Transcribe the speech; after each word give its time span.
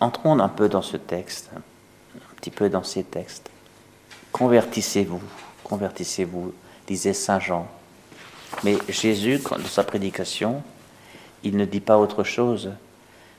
Entrons 0.00 0.38
un 0.38 0.48
peu 0.48 0.68
dans 0.68 0.82
ce 0.82 0.96
texte, 0.96 1.50
un 1.56 2.34
petit 2.36 2.50
peu 2.50 2.68
dans 2.68 2.84
ces 2.84 3.02
textes. 3.02 3.50
Convertissez-vous, 4.30 5.20
convertissez-vous, 5.64 6.54
disait 6.86 7.14
Saint 7.14 7.40
Jean. 7.40 7.66
Mais 8.62 8.76
Jésus, 8.88 9.38
dans 9.38 9.58
sa 9.66 9.82
prédication, 9.82 10.62
il 11.42 11.56
ne 11.56 11.64
dit 11.64 11.80
pas 11.80 11.98
autre 11.98 12.22
chose. 12.22 12.70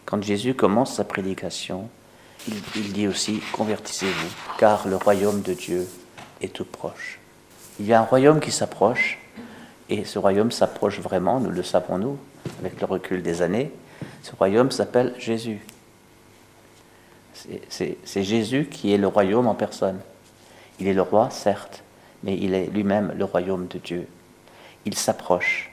Quand 0.06 0.22
Jésus 0.22 0.54
commence 0.54 0.96
sa 0.96 1.06
prédication, 1.06 1.90
il, 2.48 2.94
dit 2.94 3.08
aussi 3.08 3.42
convertissez-vous, 3.54 4.30
car 4.58 4.88
le 4.88 4.98
royaume 4.98 5.42
de 5.42 5.54
Dieu 5.54 5.88
est 6.42 6.54
tout 6.54 6.66
proche. 6.66 7.20
Il 7.80 7.86
y 7.86 7.94
a 7.94 8.00
un 8.00 8.06
royaume 8.06 8.40
qui 8.40 8.52
s'approche, 8.52 9.18
et 9.90 10.04
ce 10.04 10.20
royaume 10.20 10.52
s'approche 10.52 11.00
vraiment, 11.00 11.40
nous 11.40 11.52
le 11.52 11.64
savons 11.64 11.98
nous, 11.98 12.18
avec 12.60 12.80
le 12.80 12.86
recul 12.86 13.24
des 13.24 13.42
années. 13.42 13.72
Ce 14.24 14.36
royaume 14.36 14.72
s'appelle 14.72 15.16
Jésus. 15.18 15.62
C'est 17.70 18.24
Jésus 18.24 18.68
qui 18.70 18.94
est 18.94 18.98
le 18.98 19.08
royaume 19.08 19.48
en 19.48 19.56
personne. 19.56 20.00
Il 20.80 20.88
est 20.88 20.94
le 20.94 21.02
roi, 21.02 21.30
certes, 21.30 21.84
mais 22.24 22.38
il 22.38 22.54
est 22.54 22.68
lui-même 22.68 23.14
le 23.18 23.26
royaume 23.26 23.68
de 23.68 23.78
Dieu. 23.78 24.08
Il 24.86 24.96
s'approche. 24.96 25.72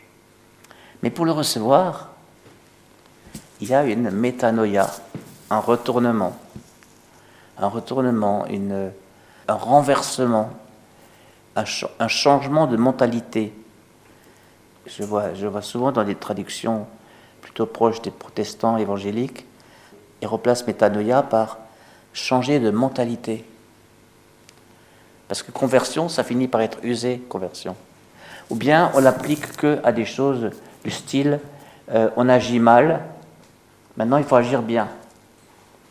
Mais 1.02 1.10
pour 1.10 1.24
le 1.24 1.32
recevoir, 1.32 2.10
il 3.60 3.68
y 3.68 3.74
a 3.74 3.84
une 3.84 4.10
métanoïa, 4.10 4.90
un 5.50 5.58
retournement, 5.58 6.36
un 7.58 7.68
retournement, 7.68 8.46
un 9.48 9.54
renversement, 9.54 10.50
un, 11.54 12.08
changement 12.08 12.66
de 12.66 12.76
mentalité. 12.76 13.54
Je 14.86 15.02
vois, 15.04 15.34
je 15.34 15.46
vois 15.46 15.62
souvent 15.62 15.92
dans 15.92 16.04
des 16.04 16.14
traductions 16.14 16.86
plutôt 17.40 17.66
proches 17.66 18.02
des 18.02 18.10
protestants 18.10 18.76
évangéliques, 18.76 19.45
ils 20.22 20.28
replacent 20.28 20.66
métanoïa 20.66 21.22
par 21.22 21.58
changer 22.12 22.58
de 22.60 22.70
mentalité. 22.70 23.44
Parce 25.28 25.42
que 25.42 25.50
conversion, 25.50 26.08
ça 26.08 26.24
finit 26.24 26.48
par 26.48 26.60
être 26.60 26.78
usé, 26.82 27.18
conversion. 27.28 27.76
Ou 28.50 28.54
bien 28.54 28.90
on 28.94 29.00
l'applique 29.00 29.56
que 29.56 29.80
à 29.84 29.92
des 29.92 30.04
choses 30.04 30.50
du 30.84 30.90
style 30.90 31.40
euh, 31.90 32.10
on 32.16 32.28
agit 32.28 32.58
mal, 32.58 33.02
maintenant 33.96 34.16
il 34.18 34.24
faut 34.24 34.36
agir 34.36 34.62
bien. 34.62 34.88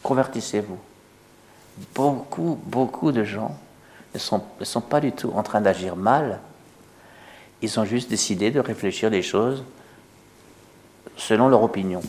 Convertissez-vous. 0.03 0.77
Beaucoup, 1.93 2.59
beaucoup 2.65 3.11
de 3.11 3.23
gens 3.23 3.55
ne 4.13 4.19
sont, 4.19 4.41
ne 4.59 4.65
sont 4.65 4.81
pas 4.81 5.01
du 5.01 5.11
tout 5.11 5.31
en 5.35 5.43
train 5.43 5.61
d'agir 5.61 5.95
mal. 5.95 6.39
Ils 7.61 7.79
ont 7.79 7.85
juste 7.85 8.09
décidé 8.09 8.51
de 8.51 8.59
réfléchir 8.59 9.09
les 9.09 9.21
choses 9.21 9.63
selon 11.17 11.47
leur 11.47 11.63
opinion. 11.63 12.01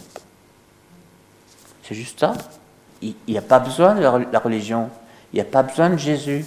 C'est 1.87 1.95
juste 1.95 2.21
ça. 2.21 2.35
Il 3.03 3.15
n'y 3.29 3.39
a 3.39 3.43
pas 3.43 3.59
besoin 3.59 3.95
de 3.95 4.01
la 4.01 4.39
religion. 4.39 4.91
Il 5.33 5.37
n'y 5.37 5.43
a 5.43 5.45
pas 5.45 5.63
besoin 5.63 5.91
de 5.91 5.99
Jésus. 5.99 6.45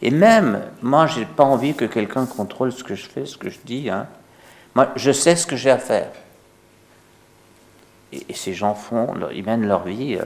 Et 0.00 0.10
même, 0.10 0.62
moi, 0.80 1.06
je 1.06 1.20
n'ai 1.20 1.26
pas 1.26 1.44
envie 1.44 1.74
que 1.74 1.84
quelqu'un 1.84 2.26
contrôle 2.26 2.72
ce 2.72 2.82
que 2.82 2.94
je 2.94 3.06
fais, 3.06 3.26
ce 3.26 3.36
que 3.36 3.50
je 3.50 3.58
dis. 3.64 3.90
Hein. 3.90 4.06
Moi, 4.74 4.88
je 4.96 5.12
sais 5.12 5.36
ce 5.36 5.46
que 5.46 5.56
j'ai 5.56 5.70
à 5.70 5.78
faire. 5.78 6.10
Et, 8.12 8.34
ces 8.34 8.54
gens 8.54 8.74
font, 8.74 9.14
ils 9.34 9.44
mènent 9.44 9.66
leur 9.66 9.84
vie. 9.84 10.16
Euh, 10.16 10.24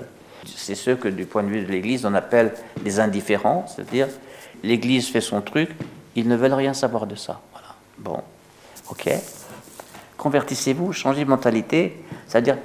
c'est 0.56 0.75
ceux 0.75 0.97
que, 0.97 1.08
du 1.08 1.27
point 1.27 1.42
de 1.42 1.48
vue 1.48 1.64
de 1.64 1.70
l'Église, 1.70 2.06
on 2.06 2.14
appelle 2.14 2.55
les 2.84 3.00
indifférents, 3.00 3.66
c'est-à-dire 3.69 4.08
l'Église 4.62 5.08
fait 5.08 5.20
son 5.20 5.41
truc, 5.41 5.70
ils 6.14 6.27
ne 6.27 6.36
veulent 6.36 6.55
rien 6.55 6.72
savoir 6.72 7.06
de 7.06 7.14
ça. 7.14 7.41
Voilà. 7.53 7.75
Bon, 7.98 8.22
ok. 8.91 9.10
Convertissez-vous, 10.16 10.92
changez 10.92 11.25
de 11.25 11.31
mentalité, 11.31 12.03
c'est-à-dire 12.27 12.56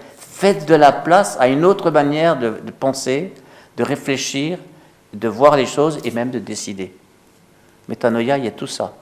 faites 0.41 0.65
de 0.65 0.73
la 0.73 0.91
place 0.91 1.37
à 1.39 1.49
une 1.49 1.63
autre 1.63 1.91
manière 1.91 2.35
de, 2.35 2.49
penser, 2.71 3.31
de 3.77 3.83
réfléchir, 3.83 4.57
de 5.13 5.27
voir 5.27 5.55
les 5.55 5.67
choses 5.67 5.99
et 6.03 6.09
même 6.09 6.31
de 6.31 6.39
décider. 6.39 6.97
Métanoïa, 7.87 8.39
il 8.39 8.45
y 8.45 8.47
a 8.47 8.51
tout 8.51 8.65
ça. 8.65 8.95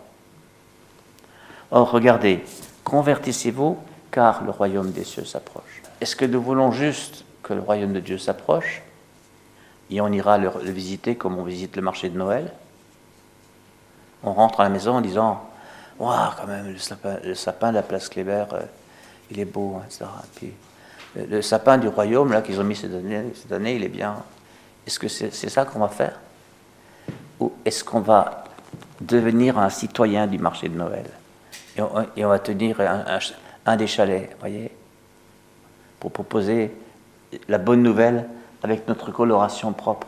Or, 1.72 1.92
regardez, 1.92 2.44
convertissez-vous 2.84 3.78
car 4.12 4.44
le 4.44 4.52
royaume 4.52 4.92
des 4.92 5.06
cieux 5.06 5.24
s'approche. 5.24 5.82
Est-ce 6.02 6.18
que 6.18 6.26
nous 6.26 6.42
voulons 6.42 6.74
juste 6.74 7.24
que 7.42 7.54
le 7.54 7.62
royaume 7.62 7.94
de 7.94 8.02
Dieu 8.02 8.18
s'approche 8.18 8.82
et 9.90 10.02
on 10.02 10.12
ira 10.12 10.38
le, 10.38 10.50
visiter 10.66 11.16
comme 11.16 11.38
on 11.38 11.44
visite 11.44 11.78
le 11.78 11.82
marché 11.82 12.10
de 12.10 12.18
Noël? 12.18 12.52
On 14.24 14.34
rentre 14.34 14.60
à 14.60 14.64
la 14.64 14.70
maison 14.70 14.96
en 14.96 15.02
disant 15.02 15.50
Waouh, 16.00 16.32
quand 16.38 16.48
même, 16.48 16.76
le 17.24 17.34
sapin, 17.36 17.70
de 17.70 17.76
la 17.76 17.82
place 17.82 18.10
Kléber, 18.10 18.44
euh, 18.52 18.60
il 19.32 19.40
est 19.40 19.46
beau, 19.46 19.78
hein, 19.78 19.86
etc. 19.86 20.06
Puis, 20.36 20.52
le, 21.28 21.42
sapin 21.42 21.78
du 21.78 21.88
royaume 21.88 22.32
là 22.32 22.42
qu'ils 22.42 22.60
ont 22.60 22.64
mis 22.64 22.76
cette 22.76 22.94
année, 22.94 23.24
cette 23.36 23.52
année, 23.52 23.76
il 23.76 23.84
est 23.84 23.90
bien. 23.90 24.16
Est-ce 24.86 25.00
que 25.00 25.08
c'est 25.08 25.50
ça 25.50 25.66
qu'on 25.66 25.80
va 25.80 25.88
faire? 25.88 26.20
Ou 27.40 27.52
est-ce 27.66 27.84
qu'on 27.84 28.02
va 28.02 28.44
devenir 29.02 29.58
un 29.58 29.70
citoyen 29.70 30.28
du 30.28 30.40
marché 30.40 30.70
de 30.70 30.78
Noël? 30.78 31.06
Et 31.78 32.26
on, 32.26 32.30
va 32.30 32.40
tenir 32.40 32.82
un, 33.66 33.78
des 33.78 33.88
chalets, 33.88 34.36
voyez, 34.40 34.72
pour 36.00 36.12
proposer 36.12 36.72
la 37.48 37.58
bonne 37.58 37.84
nouvelle 37.84 38.26
avec 38.64 38.88
notre 38.88 39.12
coloration 39.12 39.72
propre. 39.72 40.08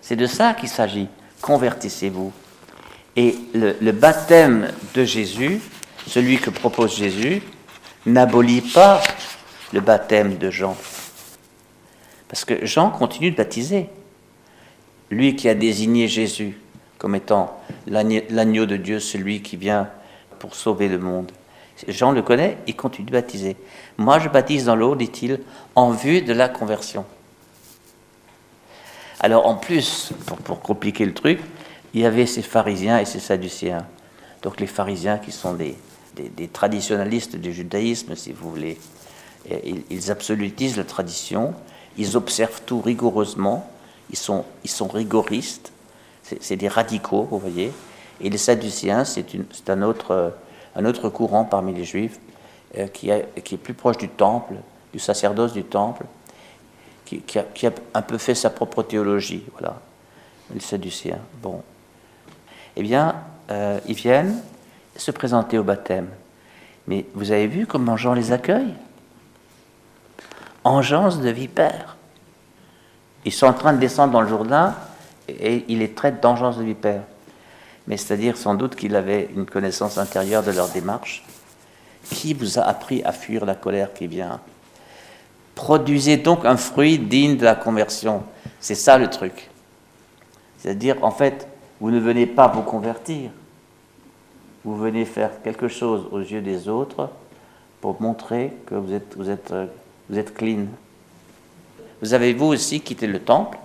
C'est 0.00 0.16
de 0.16 0.26
ça 0.26 0.54
qu'il 0.54 0.68
s'agit. 0.68 1.08
Convertissez-vous. 1.40 2.32
Et 3.14 3.36
le, 3.54 3.76
le, 3.80 3.92
baptême 3.92 4.72
de 4.94 5.04
Jésus, 5.04 5.60
celui 6.06 6.38
que 6.38 6.50
propose 6.50 6.96
Jésus, 6.96 7.42
n'abolit 8.06 8.62
pas 8.62 9.00
le 9.72 9.80
baptême 9.80 10.38
de 10.38 10.50
Jean. 10.50 10.76
Parce 12.28 12.44
que 12.44 12.64
Jean 12.66 12.90
continue 12.90 13.30
de 13.30 13.36
baptiser. 13.36 13.88
Lui 15.10 15.36
qui 15.36 15.48
a 15.48 15.54
désigné 15.54 16.08
Jésus 16.08 16.58
comme 16.98 17.14
étant 17.14 17.58
l'agneau 17.86 18.66
de 18.66 18.76
Dieu, 18.76 19.00
celui 19.00 19.40
qui 19.40 19.56
vient 19.56 19.88
pour 20.38 20.54
sauver 20.54 20.88
le 20.88 20.98
monde. 20.98 21.30
Jean 21.86 22.10
le 22.10 22.22
connaît, 22.22 22.58
il 22.66 22.74
continue 22.74 23.06
de 23.06 23.12
baptiser. 23.12 23.56
Moi, 23.96 24.18
je 24.18 24.28
baptise 24.28 24.64
dans 24.64 24.74
l'eau, 24.74 24.96
dit-il, 24.96 25.40
en 25.76 25.92
vue 25.92 26.22
de 26.22 26.32
la 26.32 26.48
conversion. 26.48 27.06
Alors, 29.20 29.46
en 29.46 29.54
plus, 29.54 30.10
pour, 30.44 30.60
compliquer 30.60 31.06
le 31.06 31.14
truc, 31.14 31.40
il 31.94 32.00
y 32.00 32.04
avait 32.04 32.26
ces 32.26 32.42
pharisiens 32.42 32.98
et 32.98 33.04
ces 33.04 33.20
sadducéens. 33.20 33.86
Donc, 34.42 34.60
les 34.60 34.66
pharisiens 34.66 35.18
qui 35.18 35.30
sont 35.30 35.54
des, 35.54 35.76
des, 36.16 36.48
traditionalistes 36.48 37.36
du 37.36 37.52
judaïsme, 37.52 38.16
si 38.16 38.32
vous 38.32 38.50
voulez. 38.50 38.78
Ils, 39.90 40.10
absolutisent 40.10 40.76
la 40.76 40.84
tradition, 40.84 41.54
ils 41.96 42.16
observent 42.16 42.62
tout 42.66 42.80
rigoureusement, 42.80 43.70
ils 44.10 44.16
sont, 44.16 44.44
ils 44.64 44.82
rigoristes, 44.92 45.72
c'est 46.22 46.56
des 46.56 46.68
radicaux, 46.68 47.26
vous 47.30 47.38
voyez. 47.38 47.72
Et 48.20 48.30
les 48.30 48.38
Sadduciens, 48.38 49.04
c'est 49.04 49.70
un 49.70 49.82
autre, 49.82 51.08
courant 51.08 51.44
parmi 51.44 51.72
les 51.72 51.84
Juifs 51.84 52.18
euh, 52.76 52.86
qui, 52.88 53.10
est 53.10 53.62
plus 53.62 53.74
proche 53.74 53.96
du 53.96 54.08
temple, 54.08 54.54
du 54.92 54.98
sacerdoce 54.98 55.52
du 55.52 55.64
temple, 55.64 56.04
qui, 57.04 57.22
a, 57.38 57.42
qui, 57.42 57.66
a, 57.66 57.72
un 57.94 58.02
peu 58.02 58.18
fait 58.18 58.34
sa 58.34 58.50
propre 58.50 58.82
théologie. 58.82 59.44
Voilà, 59.52 59.80
les 60.52 60.60
Sadduciens. 60.60 61.20
Bon. 61.42 61.62
Eh 62.76 62.82
bien, 62.82 63.14
euh, 63.50 63.80
ils 63.86 63.94
viennent 63.94 64.40
se 64.96 65.10
présenter 65.10 65.58
au 65.58 65.64
baptême. 65.64 66.08
Mais 66.86 67.06
vous 67.14 67.30
avez 67.30 67.46
vu 67.46 67.66
comment 67.66 67.96
Jean 67.96 68.14
les 68.14 68.32
accueille? 68.32 68.74
Engeance 70.64 71.20
de 71.20 71.30
vipère. 71.30 71.96
Ils 73.24 73.32
sont 73.32 73.46
en 73.46 73.52
train 73.52 73.72
de 73.72 73.78
descendre 73.78 74.12
dans 74.12 74.20
le 74.20 74.28
Jourdain 74.28 74.74
et 75.28 75.64
il 75.68 75.78
les 75.78 75.92
traite 75.92 76.22
d'engeance 76.22 76.58
de 76.58 76.64
vipère. 76.64 77.02
Mais 77.86 77.96
c'est-à-dire 77.96 78.36
sans 78.36 78.54
doute 78.54 78.76
qu'il 78.76 78.96
avait 78.96 79.28
une 79.34 79.46
connaissance 79.46 79.98
intérieure 79.98 80.42
de 80.42 80.50
leur 80.50 80.68
démarche. 80.68 81.24
Qui 82.10 82.34
vous 82.34 82.58
a 82.58 82.62
appris 82.62 83.02
à 83.04 83.12
fuir 83.12 83.44
la 83.44 83.54
colère 83.54 83.92
qui 83.92 84.06
vient? 84.06 84.40
Produisez 85.54 86.16
donc 86.16 86.44
un 86.44 86.56
fruit 86.56 86.98
digne 86.98 87.36
de 87.36 87.44
la 87.44 87.54
conversion. 87.54 88.22
C'est 88.60 88.74
ça 88.74 88.96
le 88.96 89.08
truc. 89.08 89.50
C'est-à-dire, 90.58 90.96
en 91.02 91.10
fait, 91.10 91.48
vous 91.80 91.90
ne 91.90 91.98
venez 91.98 92.26
pas 92.26 92.48
vous 92.48 92.62
convertir. 92.62 93.30
Vous 94.64 94.76
venez 94.76 95.04
faire 95.04 95.42
quelque 95.42 95.68
chose 95.68 96.06
aux 96.10 96.20
yeux 96.20 96.40
des 96.42 96.68
autres 96.68 97.10
pour 97.80 98.00
montrer 98.00 98.56
que 98.66 98.74
vous 98.74 98.92
êtes, 98.92 99.16
vous 99.16 99.30
êtes, 99.30 99.52
vous 100.08 100.18
êtes 100.18 100.34
clean. 100.34 100.66
Vous 102.00 102.14
avez 102.14 102.32
vous 102.32 102.46
aussi 102.46 102.80
quitté 102.80 103.06
le 103.06 103.18
temple 103.18 103.58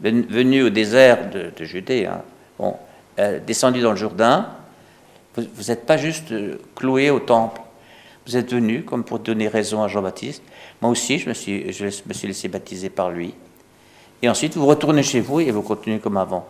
venu 0.00 0.62
au 0.62 0.70
désert 0.70 1.30
de, 1.30 1.64
Judée, 1.64 2.06
hein, 2.06 2.22
euh, 3.18 3.38
descendu 3.46 3.80
dans 3.80 3.90
le 3.90 3.96
Jourdain, 3.96 4.46
vous 5.36 5.64
n'êtes 5.68 5.86
pas 5.86 5.96
juste 5.96 6.32
euh, 6.32 6.58
cloué 6.74 7.10
au 7.10 7.20
temple. 7.20 7.60
Vous 8.26 8.36
êtes 8.36 8.52
venu 8.52 8.82
comme 8.82 9.04
pour 9.04 9.18
donner 9.18 9.48
raison 9.48 9.82
à 9.82 9.88
Jean-Baptiste. 9.88 10.42
Moi 10.80 10.90
aussi, 10.90 11.18
je 11.18 11.28
me, 11.28 11.34
suis, 11.34 11.72
je 11.72 11.84
me 11.84 12.12
suis 12.12 12.28
laissé 12.28 12.48
baptiser 12.48 12.90
par 12.90 13.10
lui. 13.10 13.34
Et 14.22 14.28
ensuite, 14.28 14.56
vous 14.56 14.66
retournez 14.66 15.02
chez 15.02 15.20
vous 15.20 15.40
et 15.40 15.50
vous 15.50 15.62
continuez 15.62 15.98
comme 15.98 16.16
avant. 16.16 16.46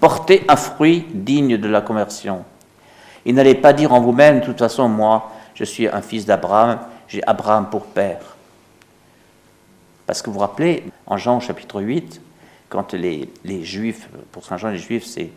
Portez 0.00 0.44
un 0.48 0.56
fruit 0.56 1.04
digne 1.12 1.56
de 1.56 1.68
la 1.68 1.80
conversion. 1.80 2.44
Et 3.24 3.32
n'allez 3.32 3.54
pas 3.54 3.72
dire 3.72 3.92
en 3.92 4.00
vous-même, 4.00 4.40
de 4.40 4.44
toute 4.46 4.58
façon, 4.58 4.88
moi, 4.88 5.30
je 5.54 5.64
suis 5.64 5.86
un 5.86 6.02
fils 6.02 6.26
d'Abraham, 6.26 6.80
j'ai 7.06 7.22
Abraham 7.26 7.68
pour 7.70 7.86
père. 7.86 8.37
Parce 10.08 10.22
que 10.22 10.30
vous 10.30 10.34
vous 10.34 10.40
rappelez, 10.40 10.84
en 11.06 11.18
Jean 11.18 11.38
chapitre 11.38 11.82
8, 11.82 12.22
quand 12.70 12.94
les, 12.94 13.28
les 13.44 13.62
Juifs, 13.62 14.08
pour 14.32 14.42
Saint 14.42 14.56
Jean, 14.56 14.70
les 14.70 14.78
Juifs, 14.78 15.04
c'est 15.04 15.30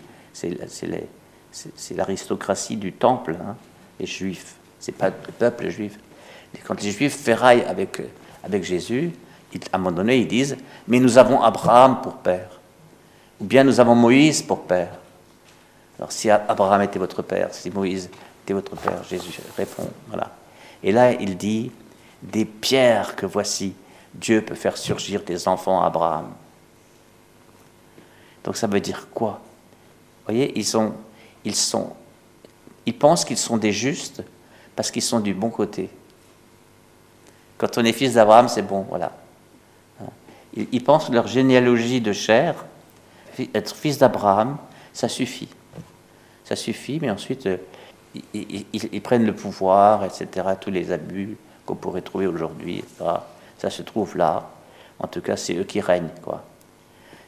l'aristocratie 1.93 2.77
du 2.77 2.93
temple, 2.93 3.35
hein, 3.45 3.57
les 3.99 4.05
Juifs, 4.05 4.55
c'est 4.79 4.93
pas 4.93 5.09
le 5.09 5.15
peuple 5.37 5.67
juif. 5.67 5.99
quand 6.63 6.81
les 6.81 6.89
Juifs 6.89 7.17
ferraillent 7.17 7.65
avec, 7.65 8.01
avec 8.45 8.63
Jésus, 8.63 9.11
à 9.73 9.75
un 9.75 9.77
moment 9.77 9.91
donné, 9.91 10.19
ils 10.19 10.27
disent 10.29 10.55
Mais 10.87 11.01
nous 11.01 11.17
avons 11.17 11.41
Abraham 11.41 11.99
pour 12.01 12.13
père, 12.13 12.61
ou 13.41 13.43
bien 13.43 13.65
nous 13.65 13.81
avons 13.81 13.93
Moïse 13.93 14.41
pour 14.41 14.61
père. 14.61 14.97
Alors, 15.99 16.13
si 16.13 16.29
Abraham 16.29 16.81
était 16.81 16.97
votre 16.97 17.21
père, 17.23 17.53
si 17.53 17.71
Moïse 17.71 18.09
était 18.45 18.53
votre 18.53 18.77
père, 18.77 19.03
Jésus 19.03 19.37
répond 19.57 19.89
Voilà. 20.07 20.31
Et 20.81 20.93
là, 20.93 21.11
il 21.11 21.35
dit 21.35 21.71
Des 22.23 22.45
pierres 22.45 23.17
que 23.17 23.25
voici, 23.25 23.73
Dieu 24.13 24.41
peut 24.41 24.55
faire 24.55 24.77
surgir 24.77 25.23
des 25.23 25.47
enfants 25.47 25.81
à 25.81 25.87
Abraham. 25.87 26.31
Donc, 28.43 28.57
ça 28.57 28.67
veut 28.67 28.79
dire 28.79 29.07
quoi? 29.13 29.41
Vous 30.19 30.33
voyez, 30.33 30.57
ils, 30.57 30.65
ils, 31.45 31.55
sont, 31.55 31.93
ils 32.85 32.97
pensent 32.97 33.25
qu'ils 33.25 33.37
sont 33.37 33.57
des 33.57 33.71
justes 33.71 34.23
parce 34.75 34.91
qu'ils 34.91 35.01
sont 35.01 35.19
du 35.19 35.33
bon 35.33 35.49
côté. 35.49 35.89
Quand 37.57 37.77
on 37.77 37.85
est 37.85 37.93
fils 37.93 38.15
d'Abraham, 38.15 38.47
c'est 38.47 38.63
bon, 38.63 38.81
voilà. 38.89 39.11
Ils, 40.53 40.83
pensent 40.83 41.07
que 41.07 41.13
leur 41.13 41.27
généalogie 41.27 42.01
de 42.01 42.11
chair, 42.11 42.65
être 43.53 43.75
fils 43.75 43.97
d'Abraham, 43.99 44.57
ça 44.91 45.07
suffit. 45.07 45.47
Ça 46.43 46.55
suffit, 46.55 46.99
mais 46.99 47.09
ensuite, 47.09 47.45
euh, 47.45 47.57
ils, 48.33 49.01
prennent 49.01 49.25
le 49.25 49.33
pouvoir, 49.33 50.03
etc., 50.03 50.27
tous 50.59 50.71
les 50.71 50.91
abus 50.91 51.37
qu'on 51.65 51.75
pourrait 51.75 52.01
trouver 52.01 52.27
aujourd'hui, 52.27 52.83
Ça 53.61 53.69
se 53.69 53.83
trouve 53.83 54.17
là. 54.17 54.49
En 54.97 55.05
tout 55.05 55.21
cas, 55.21 55.37
c'est 55.37 55.53
eux 55.55 55.63
qui 55.63 55.81
règnent, 55.81 56.09
quoi. 56.23 56.43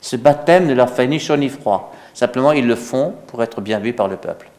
Ce 0.01 0.15
baptême 0.15 0.65
ne 0.65 0.73
leur 0.73 0.89
fait 0.89 1.05
ni 1.05 1.19
chaud 1.19 1.37
ni 1.37 1.47
froid. 1.47 1.93
Simplement, 2.15 2.53
ils 2.53 2.65
le 2.65 2.75
font 2.75 3.13
pour 3.27 3.43
être 3.43 3.61
bien 3.61 3.77
vus 3.77 3.93
par 3.93 4.07
le 4.07 4.17
peuple. 4.17 4.49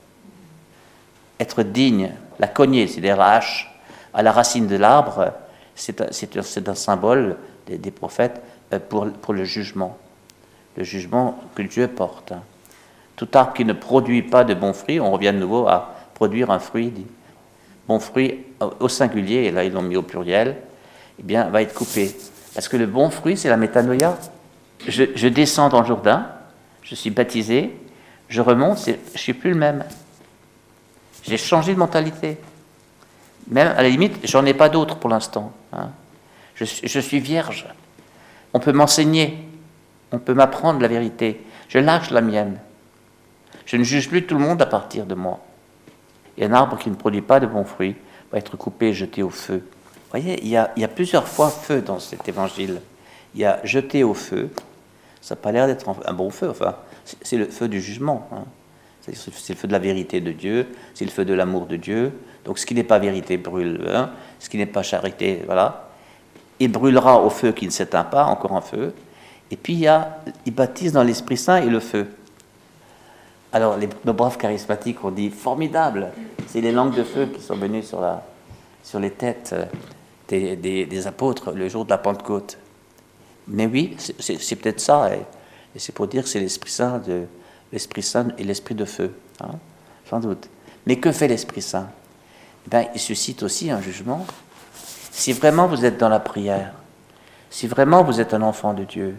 Être 1.40 1.64
digne, 1.64 2.12
la 2.38 2.46
cognée, 2.46 2.86
c'est-à-dire 2.86 3.16
la 3.16 3.32
hache, 3.32 3.74
à 4.14 4.22
la 4.22 4.30
racine 4.30 4.68
de 4.68 4.76
l'arbre, 4.76 5.32
c'est 5.74 6.68
un 6.68 6.74
symbole 6.76 7.36
des, 7.66 7.90
prophètes 7.90 8.40
euh, 8.72 8.78
pour, 8.78 9.10
pour, 9.10 9.34
le 9.34 9.42
jugement. 9.42 9.98
Le 10.76 10.84
jugement 10.84 11.40
que 11.56 11.62
Dieu 11.62 11.88
porte. 11.88 12.32
Tout 13.16 13.28
arbre 13.34 13.52
qui 13.52 13.64
ne 13.64 13.72
produit 13.72 14.22
pas 14.22 14.44
de 14.44 14.54
bons 14.54 14.74
fruits, 14.74 15.00
on 15.00 15.10
revient 15.10 15.32
de 15.32 15.38
nouveau 15.38 15.66
à 15.66 15.92
produire 16.14 16.52
un 16.52 16.60
fruit, 16.60 16.92
bon 17.88 17.98
fruit 17.98 18.46
au 18.78 18.88
singulier, 18.88 19.46
et 19.46 19.50
là 19.50 19.64
ils 19.64 19.72
l'ont 19.72 19.82
mis 19.82 19.96
au 19.96 20.02
pluriel, 20.02 20.56
eh 21.18 21.22
bien, 21.22 21.48
va 21.50 21.62
être 21.62 21.74
coupé. 21.74 22.14
Parce 22.54 22.68
que 22.68 22.76
le 22.76 22.86
bon 22.86 23.10
fruit, 23.10 23.36
c'est 23.36 23.48
la 23.48 23.56
métanoïa. 23.56 24.18
Je, 24.86 25.04
je, 25.14 25.28
descends 25.28 25.68
dans 25.68 25.80
le 25.80 25.86
Jourdain, 25.86 26.28
je 26.82 26.94
suis 26.94 27.10
baptisé, 27.10 27.74
je 28.28 28.40
remonte, 28.40 28.78
je 28.84 28.92
ne 28.92 29.18
suis 29.18 29.34
plus 29.34 29.50
le 29.50 29.56
même. 29.56 29.84
J'ai 31.22 31.38
changé 31.38 31.74
de 31.74 31.78
mentalité. 31.78 32.38
Même 33.48 33.68
à 33.76 33.82
la 33.82 33.88
limite, 33.88 34.18
j'en 34.24 34.44
ai 34.44 34.54
pas 34.54 34.68
d'autres 34.68 34.96
pour 34.96 35.10
l'instant. 35.10 35.52
Hein. 35.72 35.90
Je, 36.54 37.00
suis 37.00 37.18
vierge. 37.18 37.66
On 38.52 38.60
peut 38.60 38.72
m'enseigner, 38.72 39.36
on 40.12 40.18
peut 40.18 40.34
m'apprendre 40.34 40.80
la 40.80 40.88
vérité. 40.88 41.44
Je 41.68 41.78
lâche 41.78 42.10
la 42.10 42.20
mienne. 42.20 42.58
Je 43.66 43.76
ne 43.76 43.82
juge 43.82 44.08
plus 44.08 44.24
tout 44.24 44.36
le 44.36 44.44
monde 44.44 44.62
à 44.62 44.66
partir 44.66 45.06
de 45.06 45.14
moi. 45.14 45.40
Et 46.38 46.44
un 46.44 46.52
arbre 46.52 46.78
qui 46.78 46.90
ne 46.90 46.94
produit 46.94 47.22
pas 47.22 47.40
de 47.40 47.46
bons 47.46 47.64
fruits 47.64 47.96
va 48.30 48.38
être 48.38 48.56
coupé 48.56 48.88
et 48.88 48.94
jeté 48.94 49.22
au 49.22 49.30
feu. 49.30 49.66
Voyez, 50.14 50.38
il 50.44 50.48
y 50.48 50.56
a, 50.56 50.88
plusieurs 50.88 51.26
fois 51.26 51.50
feu 51.50 51.80
dans 51.80 51.98
cet 51.98 52.28
évangile. 52.28 52.80
Il 53.34 53.40
y 53.40 53.44
a 53.44 53.58
jeté 53.64 54.04
au 54.04 54.14
feu. 54.14 54.48
Ça 55.20 55.34
n'a 55.34 55.40
pas 55.40 55.50
l'air 55.50 55.66
d'être 55.66 55.92
un 56.06 56.12
bon 56.12 56.30
feu. 56.30 56.48
Enfin, 56.50 56.76
c'est 57.04 57.36
le 57.36 57.46
feu 57.46 57.66
du 57.66 57.80
jugement. 57.80 58.28
Hein. 58.30 58.44
C'est 59.00 59.48
le 59.48 59.56
feu 59.56 59.66
de 59.66 59.72
la 59.72 59.80
vérité 59.80 60.20
de 60.20 60.30
Dieu, 60.30 60.68
c'est 60.94 61.04
le 61.04 61.10
feu 61.10 61.24
de 61.24 61.34
l'amour 61.34 61.66
de 61.66 61.74
Dieu. 61.74 62.12
Donc 62.44 62.60
ce 62.60 62.64
qui 62.64 62.76
n'est 62.76 62.84
pas 62.84 63.00
vérité 63.00 63.36
brûle, 63.38 63.84
hein. 63.92 64.10
ce 64.38 64.48
qui 64.48 64.56
n'est 64.56 64.66
pas 64.66 64.84
charité, 64.84 65.42
voilà. 65.46 65.88
Il 66.60 66.70
brûlera 66.70 67.20
au 67.20 67.28
feu 67.28 67.50
qui 67.50 67.66
ne 67.66 67.72
s'éteint 67.72 68.04
pas, 68.04 68.24
encore 68.26 68.52
un 68.52 68.60
feu. 68.60 68.94
Et 69.50 69.56
puis 69.56 69.72
il, 69.72 69.80
y 69.80 69.88
a, 69.88 70.20
il 70.46 70.54
baptise 70.54 70.92
dans 70.92 71.02
l'Esprit 71.02 71.38
Saint 71.38 71.56
et 71.56 71.66
le 71.66 71.80
feu. 71.80 72.06
Alors 73.52 73.76
les, 73.76 73.88
nos 74.04 74.12
braves 74.12 74.38
charismatiques 74.38 75.04
ont 75.04 75.10
dit 75.10 75.30
formidable, 75.30 76.12
c'est 76.46 76.60
les 76.60 76.70
langues 76.70 76.94
de 76.94 77.02
feu 77.02 77.26
qui 77.26 77.42
sont 77.42 77.56
venues 77.56 77.82
sur, 77.82 78.00
les 79.00 79.10
têtes 79.10 79.56
des, 80.28 81.06
apôtres 81.06 81.52
le 81.52 81.68
jour 81.68 81.84
de 81.84 81.90
la 81.90 81.98
Pentecôte. 81.98 82.58
Mais 83.48 83.66
oui, 83.66 83.96
c'est 83.98 84.56
peut-être 84.56 84.80
ça, 84.80 85.14
et, 85.14 85.20
et 85.74 85.78
c'est 85.78 85.92
pour 85.92 86.06
dire 86.06 86.22
que 86.22 86.28
c'est 86.28 86.40
l'Esprit 86.40 86.70
Saint 86.70 86.98
de, 86.98 87.24
l'Esprit 87.72 88.02
Saint 88.02 88.28
et 88.38 88.44
l'Esprit 88.44 88.74
de 88.74 88.84
feu, 88.84 89.14
hein, 89.40 89.58
sans 90.08 90.20
doute. 90.20 90.48
Mais 90.86 90.96
que 90.96 91.12
fait 91.12 91.28
l'Esprit 91.28 91.62
Saint? 91.62 91.88
Eh 92.66 92.70
bien, 92.70 92.88
Il 92.94 93.00
suscite 93.00 93.42
aussi 93.42 93.70
un 93.70 93.80
jugement. 93.80 94.26
Si 95.10 95.32
vraiment 95.32 95.66
vous 95.66 95.84
êtes 95.84 95.98
dans 95.98 96.08
la 96.08 96.20
prière, 96.20 96.72
si 97.50 97.66
vraiment 97.66 98.02
vous 98.02 98.20
êtes 98.20 98.32
un 98.34 98.42
enfant 98.42 98.74
de 98.74 98.84
Dieu, 98.84 99.16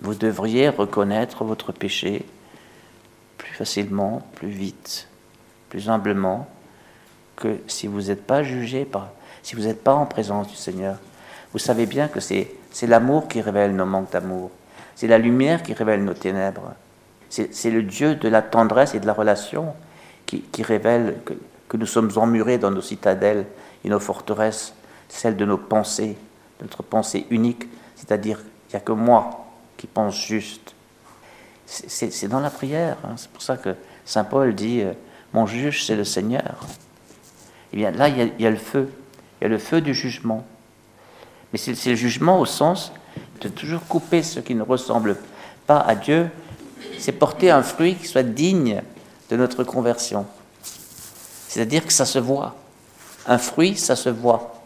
vous 0.00 0.14
devriez 0.14 0.68
reconnaître 0.68 1.44
votre 1.44 1.72
péché 1.72 2.24
plus 3.36 3.52
facilement, 3.52 4.22
plus 4.34 4.48
vite, 4.48 5.08
plus 5.68 5.88
humblement, 5.88 6.48
que 7.36 7.58
si 7.66 7.86
vous 7.86 8.02
n'êtes 8.02 8.24
pas 8.24 8.42
jugé, 8.42 8.84
par, 8.84 9.10
si 9.42 9.56
vous 9.56 9.62
n'êtes 9.62 9.82
pas 9.82 9.94
en 9.94 10.06
présence 10.06 10.48
du 10.48 10.56
Seigneur. 10.56 10.96
Vous 11.52 11.58
savez 11.58 11.86
bien 11.86 12.08
que 12.08 12.20
c'est 12.20 12.48
l'amour 12.82 13.28
qui 13.28 13.40
révèle 13.40 13.74
nos 13.74 13.86
manques 13.86 14.12
d'amour. 14.12 14.50
C'est 14.94 15.06
la 15.06 15.18
lumière 15.18 15.62
qui 15.62 15.72
révèle 15.72 16.04
nos 16.04 16.14
ténèbres. 16.14 16.74
C'est 17.30 17.70
le 17.70 17.82
Dieu 17.82 18.14
de 18.14 18.28
la 18.28 18.42
tendresse 18.42 18.94
et 18.94 19.00
de 19.00 19.06
la 19.06 19.12
relation 19.12 19.74
qui, 20.26 20.62
révèle 20.62 21.16
que, 21.24 21.76
nous 21.76 21.86
sommes 21.86 22.10
emmurés 22.16 22.58
dans 22.58 22.70
nos 22.70 22.82
citadelles 22.82 23.46
et 23.84 23.88
nos 23.88 24.00
forteresses, 24.00 24.74
celles 25.08 25.36
de 25.36 25.44
nos 25.44 25.58
pensées, 25.58 26.16
notre 26.60 26.82
pensée 26.82 27.26
unique, 27.30 27.66
c'est-à-dire 27.96 28.40
il 28.68 28.72
n'y 28.72 28.76
a 28.76 28.80
que 28.80 28.92
moi 28.92 29.46
qui 29.76 29.86
pense 29.86 30.16
juste. 30.26 30.74
C'est 31.66 32.28
dans 32.28 32.40
la 32.40 32.50
prière. 32.50 32.96
Hein. 33.04 33.14
C'est 33.16 33.30
pour 33.30 33.42
ça 33.42 33.56
que 33.56 33.74
Saint 34.04 34.24
Paul 34.24 34.54
dit 34.54 34.80
euh, 34.80 34.92
Mon 35.34 35.46
juge, 35.46 35.84
c'est 35.84 35.96
le 35.96 36.04
Seigneur. 36.04 36.56
Eh 37.72 37.76
bien 37.76 37.90
là, 37.90 38.08
il 38.08 38.32
y, 38.38 38.46
a, 38.46 38.50
le 38.50 38.56
feu. 38.56 38.90
Il 39.40 39.44
y 39.44 39.46
a 39.46 39.48
le 39.48 39.58
feu 39.58 39.80
du 39.80 39.94
jugement. 39.94 40.44
Mais 41.52 41.58
c'est 41.58 41.90
le 41.90 41.96
jugement 41.96 42.40
au 42.40 42.46
sens 42.46 42.92
de 43.40 43.48
toujours 43.48 43.84
couper 43.86 44.22
ce 44.22 44.40
qui 44.40 44.54
ne 44.54 44.62
ressemble 44.62 45.16
pas 45.66 45.80
à 45.80 45.94
Dieu, 45.94 46.28
c'est 46.98 47.12
porter 47.12 47.50
un 47.50 47.62
fruit 47.62 47.94
qui 47.94 48.06
soit 48.06 48.22
digne 48.22 48.82
de 49.30 49.36
notre 49.36 49.64
conversion. 49.64 50.26
C'est-à-dire 51.48 51.86
que 51.86 51.92
ça 51.92 52.04
se 52.04 52.18
voit. 52.18 52.56
Un 53.26 53.38
fruit, 53.38 53.76
ça 53.76 53.96
se 53.96 54.08
voit. 54.08 54.62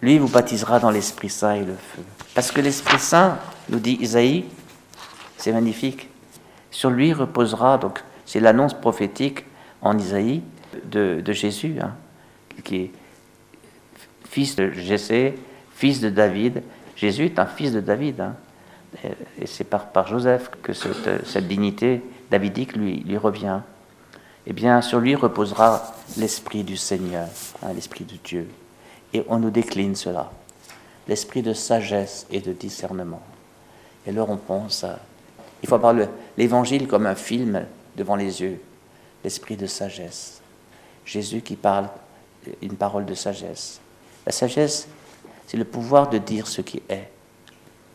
Lui 0.00 0.18
vous 0.18 0.28
baptisera 0.28 0.80
dans 0.80 0.90
l'Esprit 0.90 1.28
Saint 1.28 1.54
et 1.54 1.64
le 1.64 1.74
feu. 1.74 2.02
Parce 2.34 2.50
que 2.50 2.60
l'Esprit 2.60 2.98
Saint, 2.98 3.38
nous 3.68 3.78
dit 3.78 3.98
Isaïe, 4.00 4.44
c'est 5.36 5.52
magnifique, 5.52 6.08
sur 6.70 6.90
lui 6.90 7.12
reposera, 7.12 7.78
donc 7.78 8.02
c'est 8.26 8.40
l'annonce 8.40 8.74
prophétique 8.74 9.44
en 9.80 9.98
Isaïe 9.98 10.42
de, 10.84 11.22
Jésus, 11.32 11.76
hein, 11.80 11.94
qui 12.64 12.76
est 12.76 12.90
fils 14.32 14.56
de 14.56 14.70
Jessé, 14.70 15.34
fils 15.74 16.00
de 16.00 16.08
David, 16.08 16.62
Jésus 16.96 17.26
est 17.26 17.38
un 17.38 17.46
fils 17.46 17.72
de 17.72 17.80
David. 17.80 18.20
Hein. 18.20 18.34
Et 19.38 19.46
c'est 19.46 19.64
par, 19.64 20.06
Joseph 20.06 20.50
que 20.62 20.72
cette, 20.72 21.46
dignité 21.46 22.02
davidique 22.30 22.74
lui, 22.74 23.16
revient. 23.18 23.60
Eh 24.46 24.54
bien, 24.54 24.80
sur 24.80 25.00
lui 25.00 25.14
reposera 25.14 25.94
l'esprit 26.16 26.64
du 26.64 26.78
Seigneur, 26.78 27.28
hein, 27.62 27.72
l'esprit 27.74 28.04
de 28.04 28.14
Dieu. 28.24 28.48
Et 29.12 29.22
on 29.28 29.38
nous 29.38 29.50
décline 29.50 29.94
cela. 29.94 30.32
L'esprit 31.08 31.42
de 31.42 31.52
sagesse 31.52 32.26
et 32.30 32.40
de 32.40 32.52
discernement. 32.52 33.22
Et 34.06 34.12
là, 34.12 34.24
on 34.26 34.38
pense 34.38 34.82
à. 34.82 34.98
Il 35.62 35.68
faut 35.68 35.74
avoir 35.74 35.94
l'évangile 36.38 36.88
comme 36.88 37.06
un 37.06 37.14
film 37.14 37.66
devant 37.96 38.16
les 38.16 38.40
yeux. 38.40 38.60
L'esprit 39.22 39.56
de 39.56 39.66
sagesse. 39.66 40.40
Jésus 41.04 41.42
qui 41.42 41.54
parle 41.54 41.88
une 42.62 42.76
parole 42.76 43.04
de 43.04 43.14
sagesse. 43.14 43.80
La 44.26 44.32
sagesse, 44.32 44.88
c'est 45.46 45.56
le 45.56 45.64
pouvoir 45.64 46.08
de 46.10 46.18
dire 46.18 46.46
ce 46.46 46.60
qui 46.60 46.82
est, 46.88 47.10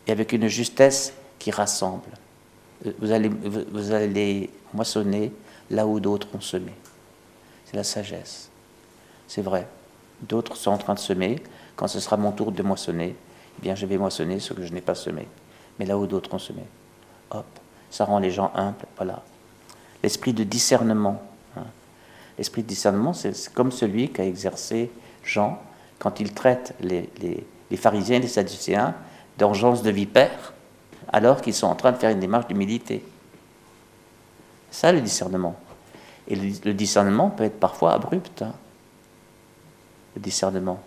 et 0.05 0.11
avec 0.11 0.33
une 0.33 0.47
justesse 0.47 1.13
qui 1.39 1.51
rassemble. 1.51 2.09
Vous 2.99 3.11
allez, 3.11 3.29
vous 3.29 3.91
allez 3.91 4.49
moissonner 4.73 5.31
là 5.69 5.87
où 5.87 5.99
d'autres 5.99 6.27
ont 6.33 6.41
semé. 6.41 6.71
C'est 7.65 7.75
la 7.75 7.83
sagesse. 7.83 8.49
C'est 9.27 9.41
vrai. 9.41 9.67
D'autres 10.21 10.55
sont 10.55 10.71
en 10.71 10.77
train 10.77 10.93
de 10.93 10.99
semer. 10.99 11.41
Quand 11.75 11.87
ce 11.87 11.99
sera 11.99 12.17
mon 12.17 12.31
tour 12.31 12.51
de 12.51 12.63
moissonner, 12.63 13.15
eh 13.57 13.61
bien, 13.61 13.75
je 13.75 13.85
vais 13.85 13.97
moissonner 13.97 14.39
ce 14.39 14.53
que 14.53 14.63
je 14.63 14.73
n'ai 14.73 14.81
pas 14.81 14.95
semé. 14.95 15.27
Mais 15.79 15.85
là 15.85 15.97
où 15.97 16.07
d'autres 16.07 16.33
ont 16.33 16.39
semé. 16.39 16.63
Hop, 17.31 17.45
ça 17.89 18.05
rend 18.05 18.19
les 18.19 18.31
gens 18.31 18.51
humbles. 18.55 18.85
Voilà. 18.95 19.23
L'esprit 20.01 20.33
de 20.33 20.43
discernement. 20.43 21.21
Hein. 21.55 21.65
L'esprit 22.37 22.63
de 22.63 22.67
discernement, 22.67 23.13
c'est 23.13 23.53
comme 23.53 23.71
celui 23.71 24.09
qu'a 24.09 24.25
exercé 24.25 24.89
Jean 25.23 25.59
quand 25.99 26.19
il 26.19 26.33
traite 26.33 26.75
les, 26.79 27.07
pharisiens 27.75 28.19
les 28.19 28.27
sadducéens 28.27 28.95
d'engeance 29.37 29.81
de 29.83 29.91
vipère, 29.91 30.53
alors 31.11 31.41
qu'ils 31.41 31.53
sont 31.53 31.67
en 31.67 31.75
train 31.75 31.91
de 31.91 31.97
faire 31.97 32.09
une 32.09 32.19
démarche 32.19 32.47
d'humilité. 32.47 33.03
Ça, 34.71 34.91
le 34.91 35.01
discernement. 35.01 35.55
Et 36.27 36.35
le, 36.35 36.73
discernement 36.73 37.29
peut 37.29 37.45
être 37.45 37.59
parfois 37.59 37.93
abrupt. 37.93 38.41
Hein. 38.41 38.53
Le 40.15 40.21
discernement. 40.21 40.81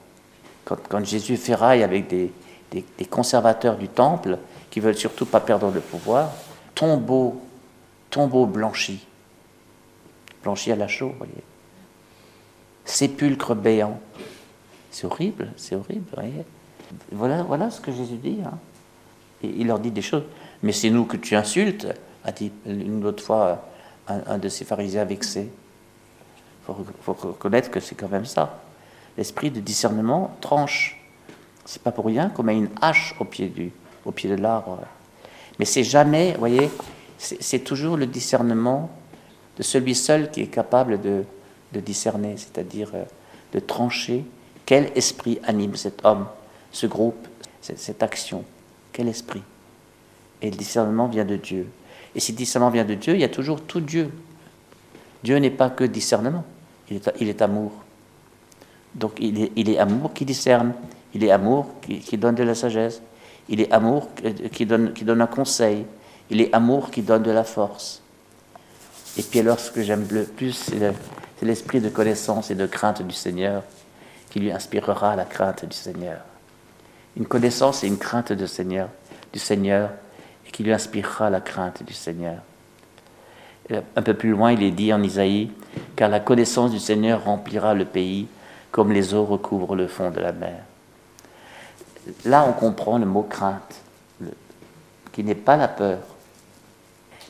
Quand, 0.64 1.04
Jésus 1.04 1.36
ferraille 1.36 1.82
avec 1.82 2.06
des, 2.06 2.32
des, 2.70 3.04
conservateurs 3.06 3.76
du 3.76 3.88
temple 3.88 4.38
qui 4.70 4.78
veulent 4.78 4.96
surtout 4.96 5.26
pas 5.26 5.40
perdre 5.40 5.70
le 5.70 5.80
pouvoir, 5.80 6.30
tombeau, 6.74 7.40
tombeau 8.10 8.46
blanchi, 8.46 9.04
blanchi 10.42 10.70
à 10.70 10.76
la 10.76 10.86
chaux, 10.86 11.14
voyez. 11.18 11.32
Sépulcre 12.84 13.54
béant. 13.54 13.98
C'est 14.90 15.06
horrible, 15.06 15.52
c'est 15.56 15.76
horrible. 15.76 16.04
Voilà, 17.12 17.42
voilà 17.42 17.70
ce 17.70 17.80
que 17.80 17.92
Jésus 17.92 18.16
dit. 18.16 18.38
Hein. 18.44 18.58
Il 19.42 19.66
leur 19.66 19.78
dit 19.78 19.90
des 19.90 20.02
choses. 20.02 20.24
Mais 20.62 20.72
c'est 20.72 20.90
nous 20.90 21.04
que 21.04 21.16
tu 21.16 21.36
insultes, 21.36 21.86
a 22.24 22.32
dit 22.32 22.52
une 22.66 23.04
autre 23.04 23.22
fois 23.22 23.64
un, 24.08 24.38
de 24.38 24.48
ces 24.48 24.64
pharisiens 24.64 25.04
vexés. 25.04 25.50
Il 26.68 26.74
faut, 27.02 27.12
reconnaître 27.12 27.70
que 27.70 27.80
c'est 27.80 27.94
quand 27.94 28.08
même 28.08 28.26
ça. 28.26 28.62
L'esprit 29.16 29.50
de 29.50 29.60
discernement 29.60 30.36
tranche. 30.40 30.96
C'est 31.64 31.82
pas 31.82 31.92
pour 31.92 32.06
rien 32.06 32.28
qu'on 32.28 32.42
met 32.42 32.56
une 32.56 32.70
hache 32.80 33.14
au 33.20 33.24
pied, 33.24 33.48
du, 33.48 33.72
au 34.04 34.12
pied 34.12 34.28
de 34.28 34.36
l'arbre. 34.36 34.80
Mais 35.58 35.64
c'est 35.64 35.84
jamais, 35.84 36.32
vous 36.32 36.38
voyez, 36.38 36.70
c'est 37.18 37.60
toujours 37.60 37.96
le 37.96 38.06
discernement 38.06 38.90
de 39.56 39.62
celui 39.62 39.94
seul 39.94 40.30
qui 40.30 40.42
est 40.42 40.46
capable 40.46 41.00
de, 41.00 41.24
de 41.72 41.80
discerner, 41.80 42.36
c'est-à-dire 42.36 42.90
euh, 42.94 43.04
de 43.52 43.60
trancher 43.60 44.24
quel 44.70 44.92
esprit 44.94 45.40
anime 45.42 45.74
cet 45.74 46.04
homme, 46.04 46.26
ce 46.70 46.86
groupe, 46.86 47.26
cette, 47.60 48.04
action? 48.04 48.44
Quel 48.92 49.08
esprit? 49.08 49.42
Et 50.40 50.48
le 50.48 50.56
discernement 50.56 51.08
vient 51.08 51.24
de 51.24 51.34
Dieu. 51.34 51.66
Et 52.14 52.20
si 52.20 52.30
le 52.30 52.36
discernement 52.36 52.70
vient 52.70 52.84
de 52.84 52.94
Dieu, 52.94 53.14
il 53.14 53.20
y 53.20 53.24
a 53.24 53.28
toujours 53.28 53.62
tout 53.62 53.80
Dieu. 53.80 54.12
Dieu 55.24 55.38
n'est 55.38 55.50
pas 55.50 55.70
que 55.70 55.82
discernement, 55.82 56.44
il 56.88 57.28
est, 57.28 57.42
amour. 57.42 57.72
Donc 58.94 59.14
il 59.18 59.42
est, 59.42 59.52
il 59.56 59.70
est, 59.70 59.78
amour 59.78 60.12
qui 60.14 60.24
discerne, 60.24 60.72
il 61.14 61.24
est 61.24 61.32
amour 61.32 61.66
qui, 61.80 62.16
donne 62.16 62.36
de 62.36 62.44
la 62.44 62.54
sagesse, 62.54 63.02
il 63.48 63.60
est 63.60 63.72
amour 63.72 64.06
qui 64.52 64.66
donne, 64.66 64.92
qui 64.92 65.04
donne 65.04 65.20
un 65.20 65.26
conseil, 65.26 65.84
il 66.30 66.40
est 66.40 66.54
amour 66.54 66.92
qui 66.92 67.02
donne 67.02 67.24
de 67.24 67.32
la 67.32 67.42
force. 67.42 68.02
Et 69.18 69.24
puis 69.24 69.40
alors 69.40 69.58
ce 69.58 69.72
que 69.72 69.82
j'aime 69.82 70.06
le 70.12 70.22
plus, 70.22 70.52
c'est 70.52 70.94
l'esprit 71.42 71.80
de 71.80 71.88
connaissance 71.88 72.52
et 72.52 72.54
de 72.54 72.66
crainte 72.66 73.02
du 73.02 73.14
Seigneur 73.14 73.64
qui 74.30 74.40
lui 74.40 74.52
inspirera 74.52 75.16
la 75.16 75.24
crainte 75.24 75.64
du 75.64 75.76
Seigneur. 75.76 76.20
Une 77.16 77.26
connaissance 77.26 77.84
et 77.84 77.88
une 77.88 77.98
crainte 77.98 78.32
du 78.32 78.46
Seigneur, 78.46 78.88
du 79.32 79.38
Seigneur 79.38 79.90
et 80.46 80.50
qui 80.50 80.62
lui 80.62 80.72
inspirera 80.72 81.28
la 81.28 81.40
crainte 81.40 81.82
du 81.82 81.92
Seigneur. 81.92 82.38
Un 83.70 84.02
peu 84.02 84.14
plus 84.14 84.30
loin, 84.30 84.52
il 84.52 84.62
est 84.62 84.70
dit 84.72 84.92
en 84.92 85.02
Isaïe, 85.02 85.52
car 85.94 86.08
la 86.08 86.18
connaissance 86.18 86.70
du 86.70 86.80
Seigneur 86.80 87.24
remplira 87.24 87.74
le 87.74 87.84
pays 87.84 88.26
comme 88.72 88.92
les 88.92 89.14
eaux 89.14 89.24
recouvrent 89.24 89.76
le 89.76 89.86
fond 89.86 90.10
de 90.10 90.20
la 90.20 90.32
mer. 90.32 90.62
Là, 92.24 92.46
on 92.48 92.52
comprend 92.52 92.98
le 92.98 93.06
mot 93.06 93.22
crainte, 93.22 93.80
qui 95.12 95.22
n'est 95.22 95.34
pas 95.34 95.56
la 95.56 95.68
peur, 95.68 95.98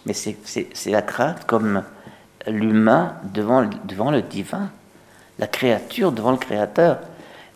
mais 0.06 0.12
c'est 0.14 0.90
la 0.90 1.02
crainte 1.02 1.44
comme 1.46 1.82
l'humain 2.46 3.16
devant 3.24 3.60
le 4.10 4.22
divin, 4.22 4.70
la 5.40 5.46
créature 5.46 6.12
devant 6.12 6.30
le 6.30 6.36
créateur. 6.36 6.98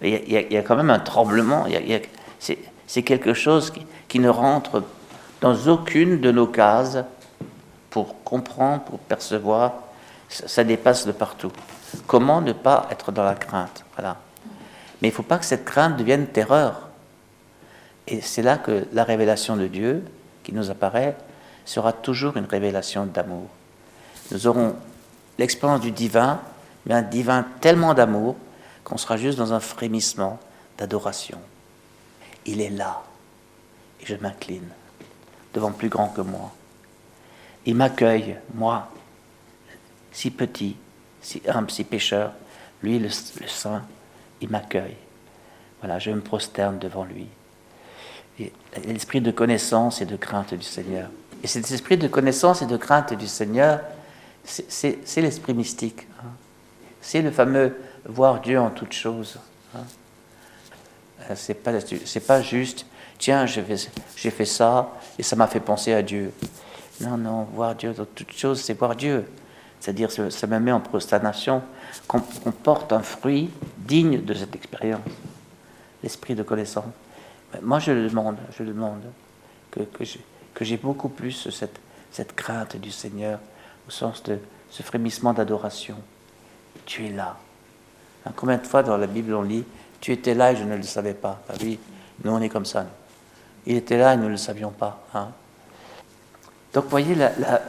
Il 0.02 0.32
y 0.32 0.56
a, 0.56 0.62
quand 0.62 0.74
même 0.74 0.90
un 0.90 0.98
tremblement, 0.98 1.66
c'est 2.86 3.02
quelque 3.02 3.34
chose 3.34 3.72
qui, 4.08 4.18
ne 4.18 4.28
rentre 4.28 4.82
dans 5.40 5.54
aucune 5.66 6.20
de 6.20 6.30
nos 6.30 6.46
cases 6.46 6.98
pour 7.90 8.22
comprendre, 8.24 8.82
pour 8.82 8.98
percevoir. 8.98 9.72
Ça, 10.28 10.64
dépasse 10.64 11.06
de 11.06 11.12
partout. 11.12 11.52
Comment 12.06 12.40
ne 12.40 12.52
pas 12.52 12.88
être 12.90 13.12
dans 13.12 13.24
la 13.24 13.34
crainte? 13.34 13.84
Voilà. 13.96 14.16
Mais 15.00 15.08
il 15.08 15.10
ne 15.10 15.16
faut 15.16 15.22
pas 15.22 15.38
que 15.38 15.44
cette 15.44 15.64
crainte 15.64 15.96
devienne 15.96 16.26
terreur. 16.26 16.88
Et 18.06 18.20
c'est 18.20 18.42
là 18.42 18.56
que 18.56 18.86
la 18.92 19.04
révélation 19.04 19.56
de 19.56 19.66
Dieu, 19.66 20.04
qui 20.42 20.54
nous 20.54 20.70
apparaît, 20.70 21.16
sera 21.64 21.92
toujours 21.92 22.36
une 22.36 22.46
révélation 22.46 23.06
d'amour. 23.06 23.48
Nous 24.30 24.46
aurons 24.46 24.74
l'expérience 25.38 25.80
du 25.80 25.90
divin, 25.90 26.40
mais 26.86 26.94
un 26.94 27.02
divin 27.02 27.46
tellement 27.60 27.94
d'amour 27.94 28.36
qu'on 28.84 28.98
sera 28.98 29.16
juste 29.16 29.38
dans 29.38 29.52
un 29.52 29.60
frémissement 29.60 30.38
d'adoration. 30.78 31.38
Il 32.46 32.60
est 32.60 32.70
là, 32.70 33.02
et 34.00 34.06
je 34.06 34.16
m'incline 34.16 34.68
devant 35.54 35.70
plus 35.70 35.88
grand 35.88 36.08
que 36.08 36.20
moi. 36.20 36.52
Il 37.64 37.76
m'accueille, 37.76 38.36
moi, 38.52 38.90
si 40.12 40.30
petit, 40.30 40.76
si 41.22 41.42
humble, 41.48 41.70
si 41.70 41.84
pécheur. 41.84 42.32
Lui, 42.82 42.98
le, 42.98 43.08
saint, 43.08 43.82
il 44.42 44.50
m'accueille. 44.50 44.96
Voilà, 45.80 45.98
je 45.98 46.10
me 46.10 46.20
prosterne 46.20 46.78
devant 46.78 47.04
lui. 47.04 47.26
L'esprit 48.84 49.20
de 49.20 49.30
connaissance 49.30 50.02
et 50.02 50.06
de 50.06 50.16
crainte 50.16 50.52
du 50.52 50.64
Seigneur. 50.64 51.08
Et 51.42 51.46
cet 51.46 51.70
esprit 51.70 51.96
de 51.96 52.08
connaissance 52.08 52.62
et 52.62 52.66
de 52.66 52.76
crainte 52.76 53.14
du 53.14 53.26
Seigneur, 53.26 53.80
c'est 54.44 54.98
l'esprit 55.16 55.54
mystique. 55.54 56.06
Hein. 56.20 56.28
C'est 57.04 57.20
le 57.20 57.30
fameux 57.30 57.76
voir 58.06 58.40
Dieu 58.40 58.58
en 58.58 58.70
toutes 58.70 58.94
choses. 58.94 59.38
Hein. 59.76 59.84
Euh, 61.30 61.34
c'est 61.37 61.54
pas, 61.54 62.40
juste 62.40 62.87
tiens, 63.18 63.44
j'ai 63.44 63.62
fait, 63.62 64.44
ça 64.46 64.90
et 65.18 65.23
ça 65.23 65.37
m'a 65.37 65.46
fait 65.46 65.61
penser 65.61 65.92
à 65.92 66.00
Dieu. 66.00 66.32
Non, 67.02 67.18
non, 67.18 67.44
voir 67.52 67.75
Dieu 67.75 67.92
dans 67.92 68.06
toutes 68.06 68.32
choses, 68.32 68.62
c'est 68.62 68.73
voir 68.73 68.96
Dieu. 68.96 69.26
C'est-à-dire, 69.80 70.11
ça 70.11 70.46
me 70.46 70.58
met 70.58 70.73
en 70.73 70.80
prosternation, 70.80 71.62
qu'on 72.08 72.20
porte 72.20 72.90
un 72.94 73.02
fruit 73.02 73.50
digne 73.76 74.25
de 74.25 74.32
cette 74.32 74.56
expérience, 74.56 75.02
l'esprit 76.02 76.34
de 76.34 76.42
connaissance. 76.42 76.87
Moi, 77.61 77.80
je 77.80 77.92
le 77.92 78.08
demande, 78.08 78.37
je 78.56 78.62
le 78.62 78.70
demande, 78.70 79.02
que, 79.70 79.80
que 80.54 80.64
j'ai 80.64 80.76
beaucoup 80.78 81.11
plus 81.11 81.50
cette 82.11 82.34
crainte 82.34 82.76
du 82.76 82.90
Seigneur, 82.90 83.40
au 83.87 83.90
sens 83.90 84.23
de 84.23 84.38
ce 84.70 84.82
frémissement 84.82 85.34
d'adoration. 85.34 85.96
Tu 86.86 87.06
es 87.06 87.10
là. 87.10 87.36
Hein, 88.26 88.32
combien 88.36 88.56
de 88.56 88.66
fois 88.66 88.82
dans 88.82 88.96
la 88.96 89.06
Bible 89.06 89.34
on 89.34 89.42
lit 89.42 89.64
Tu 90.00 90.12
étais 90.12 90.34
là 90.34 90.52
et 90.52 90.56
je 90.56 90.64
ne 90.64 90.76
le 90.76 90.82
savais 90.82 91.14
pas 91.14 91.42
ah 91.48 91.54
Oui, 91.62 91.78
nous 92.22 92.32
on 92.32 92.40
est 92.40 92.48
comme 92.48 92.64
ça. 92.64 92.86
Il 93.66 93.76
était 93.76 93.98
là 93.98 94.14
et 94.14 94.16
nous 94.16 94.24
ne 94.24 94.30
le 94.30 94.36
savions 94.36 94.70
pas. 94.70 95.02
Hein. 95.14 95.28
Donc, 96.74 96.86
voyez, 96.86 97.16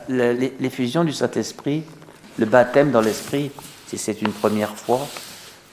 l'effusion 0.10 1.04
du 1.04 1.14
Saint-Esprit, 1.14 1.84
le 2.40 2.46
baptême 2.46 2.92
dans 2.92 3.02
l'Esprit, 3.02 3.52
si 3.88 3.98
c'est 3.98 4.22
une 4.22 4.32
première 4.32 4.76
fois, 4.76 5.08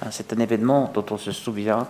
hein, 0.00 0.08
c'est 0.10 0.32
un 0.34 0.38
événement 0.38 0.90
dont 0.92 1.04
on 1.10 1.16
se 1.16 1.32
souvient, 1.32 1.88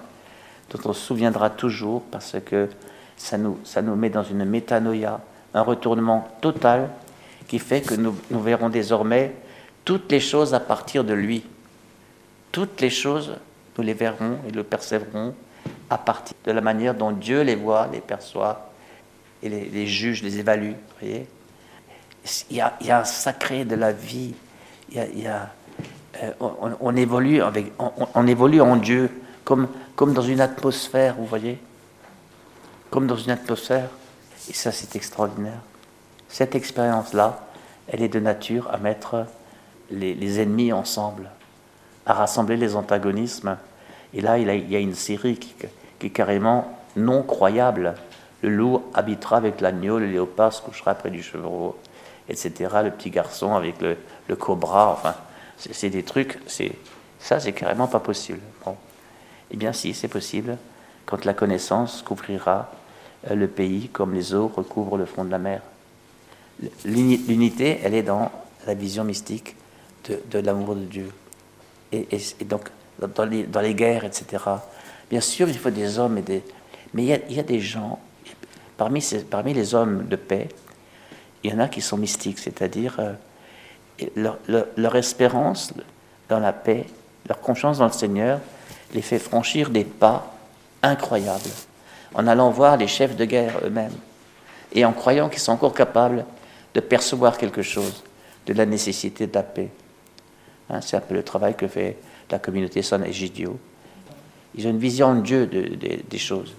dont 0.70 0.78
on 0.84 0.92
se 0.92 1.00
souviendra 1.00 1.50
toujours, 1.50 2.02
parce 2.10 2.36
que 2.46 2.68
ça 3.16 3.36
nous, 3.38 3.96
met 3.96 4.08
dans 4.08 4.22
une 4.22 4.44
métanoïa, 4.44 5.20
un 5.52 5.62
retournement 5.62 6.28
total 6.40 6.90
qui 7.48 7.58
fait 7.58 7.82
que 7.82 7.94
nous 7.94 8.14
verrons 8.30 8.70
désormais 8.70 9.34
toutes 9.84 10.10
les 10.10 10.20
choses 10.20 10.54
à 10.54 10.60
partir 10.60 11.04
de 11.04 11.14
lui. 11.14 11.44
Toutes 12.50 12.80
les 12.80 12.90
choses, 12.90 13.36
nous 13.76 13.84
les 13.84 13.94
verrons 13.94 14.38
et 14.48 14.50
le 14.50 14.62
percevrons 14.62 15.34
à 15.90 15.98
partir 15.98 16.36
de 16.44 16.52
la 16.52 16.60
manière 16.60 16.94
dont 16.94 17.12
Dieu 17.12 17.42
les 17.42 17.54
voit, 17.54 17.88
les 17.92 18.00
perçoit, 18.00 18.70
et 19.42 19.48
les, 19.48 19.86
juge, 19.86 20.22
les 20.22 20.38
évalue. 20.38 20.72
Voyez 21.00 21.26
il, 22.50 22.56
y 22.56 22.60
a, 22.60 23.00
un 23.00 23.04
sacré 23.04 23.64
de 23.64 23.74
la 23.74 23.92
vie. 23.92 24.34
Il 24.90 25.20
y 25.20 25.26
a, 25.26 25.50
euh, 26.22 26.32
on, 26.40 26.94
évolue 26.94 27.42
avec, 27.42 27.72
on, 27.78 28.26
évolue 28.26 28.60
en 28.60 28.76
Dieu 28.76 29.10
comme, 29.44 29.68
comme 29.96 30.12
dans 30.12 30.22
une 30.22 30.40
atmosphère, 30.40 31.16
vous 31.16 31.26
voyez 31.26 31.58
Comme 32.90 33.06
dans 33.06 33.16
une 33.16 33.30
atmosphère. 33.30 33.88
Et 34.48 34.52
ça, 34.52 34.70
c'est 34.70 34.94
extraordinaire. 34.94 35.60
Cette 36.28 36.54
expérience-là, 36.54 37.46
elle 37.88 38.02
est 38.02 38.08
de 38.08 38.20
nature 38.20 38.68
à 38.72 38.76
mettre 38.76 39.26
les, 39.92 40.40
ennemis 40.40 40.72
ensemble, 40.72 41.30
à 42.06 42.14
rassembler 42.14 42.56
les 42.56 42.74
antagonismes. 42.74 43.56
Et 44.14 44.20
là, 44.20 44.38
il, 44.38 44.70
y 44.70 44.76
a 44.76 44.78
une 44.78 44.94
série 44.94 45.36
qui, 45.36 45.54
qui 45.98 46.06
est 46.06 46.10
carrément 46.10 46.78
non 46.96 47.22
croyable. 47.22 47.94
Le 48.42 48.50
loup 48.50 48.82
habitera 48.94 49.36
avec 49.36 49.60
l'agneau, 49.60 49.98
le 49.98 50.06
léopard 50.06 50.52
se 50.52 50.62
couchera 50.62 50.94
près 50.94 51.10
du 51.10 51.22
chevreau, 51.22 51.78
etc. 52.28 52.52
Le 52.84 52.90
petit 52.90 53.10
garçon 53.10 53.54
avec 53.54 53.80
le, 53.80 53.96
le 54.28 54.36
cobra, 54.36 54.92
enfin, 54.92 55.14
c'est 55.56 55.90
des 55.90 56.02
trucs, 56.02 56.38
c'est 56.46 56.72
ça, 57.20 57.38
c'est 57.38 57.52
carrément 57.52 57.86
pas 57.86 58.00
possible. 58.00 58.40
Bon. 58.64 58.76
Eh 59.52 59.56
bien, 59.56 59.72
si, 59.72 59.94
c'est 59.94 60.08
possible, 60.08 60.58
quand 61.06 61.24
la 61.24 61.34
connaissance 61.34 62.02
couvrira 62.02 62.70
euh, 63.30 63.34
le 63.34 63.46
pays 63.46 63.88
comme 63.88 64.14
les 64.14 64.34
eaux 64.34 64.50
recouvrent 64.54 64.96
le 64.96 65.06
fond 65.06 65.24
de 65.24 65.30
la 65.30 65.38
mer. 65.38 65.62
L'unité, 66.84 67.80
elle 67.84 67.94
est 67.94 68.02
dans 68.02 68.30
la 68.66 68.74
vision 68.74 69.04
mystique 69.04 69.56
de, 70.04 70.38
l'amour 70.38 70.74
de 70.74 70.84
Dieu. 70.84 71.10
Et, 71.92 72.06
donc, 72.44 72.68
dans 72.98 73.24
les, 73.24 73.44
dans 73.44 73.60
les 73.60 73.74
guerres, 73.74 74.04
etc., 74.04 74.38
Bien 75.12 75.20
sûr, 75.20 75.46
il 75.50 75.58
faut 75.58 75.68
des 75.68 75.98
hommes 75.98 76.16
et 76.16 76.22
des... 76.22 76.42
Mais 76.94 77.04
il 77.04 77.36
y 77.36 77.38
a, 77.38 77.42
des 77.42 77.60
gens, 77.60 77.98
parmi, 78.78 79.06
parmi 79.30 79.52
les 79.52 79.74
hommes 79.74 80.06
de 80.08 80.16
paix, 80.16 80.48
il 81.44 81.50
y 81.50 81.54
en 81.54 81.58
a 81.58 81.68
qui 81.68 81.82
sont 81.82 81.98
mystiques, 81.98 82.38
c'est-à-dire 82.38 82.98
euh, 82.98 84.32
leur, 84.76 84.96
espérance 84.96 85.74
dans 86.30 86.38
la 86.38 86.54
paix, 86.54 86.86
leur 87.28 87.40
confiance 87.40 87.76
dans 87.76 87.88
le 87.88 87.92
Seigneur 87.92 88.40
les 88.94 89.02
fait 89.02 89.18
franchir 89.18 89.68
des 89.68 89.84
pas 89.84 90.34
incroyables 90.82 91.50
en 92.14 92.26
allant 92.26 92.48
voir 92.48 92.78
les 92.78 92.88
chefs 92.88 93.14
de 93.14 93.26
guerre 93.26 93.60
eux-mêmes 93.64 93.92
et 94.72 94.86
en 94.86 94.94
croyant 94.94 95.28
qu'ils 95.28 95.40
sont 95.40 95.52
encore 95.52 95.74
capables 95.74 96.24
de 96.72 96.80
percevoir 96.80 97.36
quelque 97.36 97.60
chose 97.60 98.02
de 98.46 98.54
la 98.54 98.64
nécessité 98.64 99.26
de 99.26 99.34
la 99.34 99.42
paix. 99.42 99.68
Hein, 100.72 100.80
c'est 100.80 100.96
un 100.96 101.00
peu 101.00 101.14
le 101.14 101.22
travail 101.22 101.54
que 101.54 101.68
fait 101.68 101.98
la 102.30 102.38
communauté 102.38 102.82
San 102.82 103.04
Egidio. 103.04 103.58
Ils 104.54 104.66
ont 104.66 104.70
une 104.70 104.78
vision 104.78 105.14
de 105.14 105.20
Dieu 105.20 105.46
des 105.46 106.18
choses. 106.18 106.54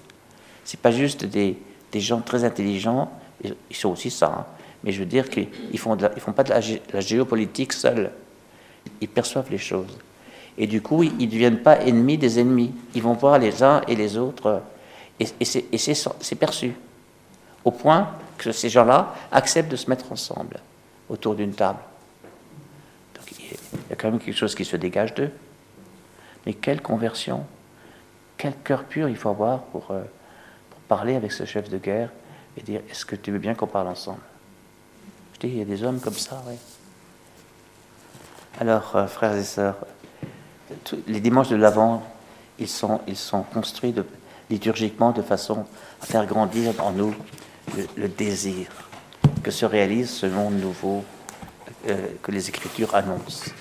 C'est 0.63 0.79
pas 0.79 0.91
juste 0.91 1.25
des, 1.25 1.57
gens 1.95 2.21
très 2.21 2.43
intelligents, 2.43 3.11
ils 3.43 3.75
sont 3.75 3.89
aussi 3.89 4.09
ça, 4.09 4.47
mais 4.83 4.91
je 4.91 4.99
veux 4.99 5.05
dire 5.05 5.29
qu'ils 5.29 5.49
ne 5.71 5.77
font, 5.77 5.97
pas 5.97 6.43
de 6.43 6.53
la, 6.93 6.99
géopolitique 7.01 7.73
seuls. 7.73 8.11
Ils 9.01 9.09
perçoivent 9.09 9.51
les 9.51 9.57
choses. 9.57 9.97
Et 10.57 10.67
du 10.67 10.81
coup, 10.81 11.03
ils 11.03 11.17
ne 11.17 11.25
deviennent 11.25 11.61
pas 11.61 11.79
ennemis 11.79 12.17
des 12.17 12.39
ennemis. 12.39 12.71
Ils 12.95 13.01
vont 13.01 13.13
voir 13.13 13.39
les 13.39 13.63
uns 13.63 13.81
et 13.87 13.95
les 13.95 14.17
autres, 14.17 14.61
et 15.19 15.45
c'est 15.45 16.35
perçu. 16.39 16.73
Au 17.65 17.71
point 17.71 18.09
que 18.37 18.51
ces 18.51 18.69
gens-là 18.69 19.15
acceptent 19.31 19.71
de 19.71 19.75
se 19.75 19.89
mettre 19.89 20.11
ensemble 20.11 20.59
autour 21.09 21.35
d'une 21.35 21.53
table. 21.53 21.79
Y 23.93 23.95
a 23.95 23.95
quand 23.95 24.09
même 24.09 24.19
quelque 24.19 24.35
chose 24.35 24.55
qui 24.55 24.65
se 24.65 24.75
dégage 24.75 25.13
d'eux. 25.13 25.29
Mais 26.47 26.55
quelle 26.55 26.81
conversion, 26.81 27.45
quel 28.37 28.55
cœur 28.63 28.85
pur 28.85 29.07
il 29.07 29.15
faut 29.15 29.29
avoir 29.29 29.59
pour, 29.65 29.91
euh, 29.91 30.01
parler 30.87 31.15
avec 31.15 31.31
ce 31.31 31.45
chef 31.45 31.69
de 31.69 31.77
guerre 31.77 32.09
et 32.57 32.63
dire 32.63 32.81
Est-ce 32.89 33.05
que 33.05 33.15
tu 33.15 33.31
veux 33.31 33.37
bien 33.37 33.53
qu'on 33.53 33.67
parle 33.67 33.87
ensemble? 33.87 34.23
Je 35.35 35.41
dis 35.41 35.53
Il 35.53 35.59
y 35.59 35.61
a 35.61 35.65
des 35.65 35.83
hommes 35.83 35.99
comme 35.99 36.15
ça, 36.15 36.41
oui. 36.47 36.55
Alors, 38.59 38.95
euh, 38.95 39.05
frères 39.05 39.35
et 39.35 39.43
sœurs, 39.43 39.77
les 41.05 41.19
dimanches 41.19 41.49
de 41.49 41.55
l'Avent, 41.55 42.01
ils 42.57 42.67
sont, 42.67 42.99
construits 43.53 43.93
liturgiquement 44.49 45.11
de 45.11 45.21
façon 45.21 45.67
à 46.01 46.07
faire 46.07 46.25
grandir 46.25 46.73
en 46.83 46.91
nous 46.93 47.13
le, 47.95 48.07
désir 48.07 48.69
que 49.43 49.51
se 49.51 49.67
réalise 49.67 50.09
ce 50.09 50.25
monde 50.25 50.55
nouveau 50.59 51.05
euh, 51.87 52.07
que 52.23 52.31
les 52.31 52.49
Écritures 52.49 52.95
annoncent. 52.95 53.51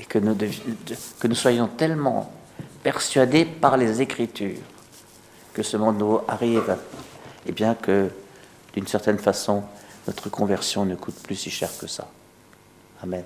Et 0.00 0.04
que 0.04 0.18
nous, 0.18 1.34
soyons 1.34 1.66
tellement 1.68 2.32
persuadés 2.82 3.44
par 3.44 3.76
les 3.76 4.00
Écritures 4.00 4.58
que 5.52 5.62
ce 5.62 5.76
monde 5.76 5.98
nouveau 5.98 6.24
arrive, 6.28 6.76
et 7.46 7.52
bien 7.52 7.74
que, 7.74 8.10
d'une 8.74 8.86
certaine 8.86 9.18
façon, 9.18 9.64
notre 10.06 10.28
conversion 10.28 10.84
ne 10.84 10.94
coûte 10.94 11.20
plus 11.22 11.34
si 11.34 11.50
cher 11.50 11.70
que 11.78 11.86
ça. 11.86 12.08
Amen. 13.02 13.24